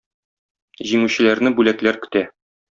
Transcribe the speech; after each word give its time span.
Җиңүчеләрне 0.93 1.53
бүләкләр 1.61 2.05
көтә. 2.09 2.27